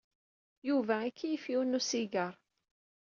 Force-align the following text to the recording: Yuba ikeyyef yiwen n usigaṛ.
Yuba 0.67 0.95
ikeyyef 1.09 1.45
yiwen 1.51 1.71
n 1.77 1.77
usigaṛ. 1.79 2.33